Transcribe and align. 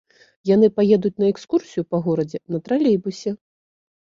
Яны 0.49 0.69
паедуць 0.77 1.13
на 1.23 1.27
экскурсію 1.33 1.83
па 1.91 1.97
горадзе 2.07 2.41
на 2.55 2.63
тралейбусе. 2.69 3.39